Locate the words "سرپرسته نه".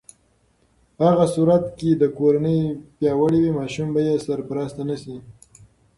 4.25-4.95